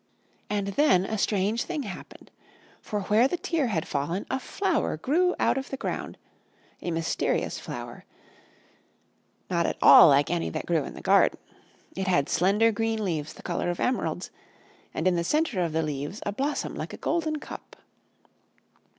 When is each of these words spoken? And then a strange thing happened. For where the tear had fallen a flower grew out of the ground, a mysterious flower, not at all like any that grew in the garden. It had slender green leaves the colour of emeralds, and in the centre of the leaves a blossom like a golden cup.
And 0.49 0.69
then 0.69 1.05
a 1.05 1.15
strange 1.15 1.63
thing 1.63 1.83
happened. 1.83 2.31
For 2.81 3.01
where 3.01 3.27
the 3.27 3.37
tear 3.37 3.67
had 3.67 3.87
fallen 3.87 4.25
a 4.31 4.39
flower 4.39 4.97
grew 4.97 5.35
out 5.37 5.59
of 5.59 5.69
the 5.69 5.77
ground, 5.77 6.17
a 6.81 6.89
mysterious 6.89 7.59
flower, 7.59 8.03
not 9.47 9.67
at 9.67 9.77
all 9.79 10.07
like 10.07 10.31
any 10.31 10.49
that 10.49 10.65
grew 10.65 10.85
in 10.85 10.95
the 10.95 11.01
garden. 11.01 11.37
It 11.95 12.07
had 12.07 12.29
slender 12.29 12.71
green 12.71 13.05
leaves 13.05 13.33
the 13.33 13.43
colour 13.43 13.69
of 13.69 13.79
emeralds, 13.79 14.31
and 14.91 15.07
in 15.07 15.15
the 15.17 15.23
centre 15.23 15.61
of 15.61 15.71
the 15.71 15.83
leaves 15.83 16.19
a 16.25 16.31
blossom 16.31 16.73
like 16.73 16.93
a 16.93 16.97
golden 16.97 17.37
cup. 17.39 17.75